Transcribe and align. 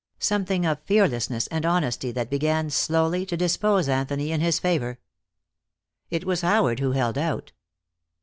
Something 0.17 0.65
of 0.65 0.81
fearlessness 0.81 1.45
and 1.51 1.63
honesty 1.63 2.11
that 2.11 2.31
began, 2.31 2.71
slowly, 2.71 3.23
to 3.27 3.37
dispose 3.37 3.87
Anthony 3.87 4.31
in 4.31 4.41
his 4.41 4.57
favor. 4.57 4.97
It 6.09 6.25
was 6.25 6.41
Howard 6.41 6.79
who 6.79 6.93
held 6.93 7.19
out. 7.19 7.51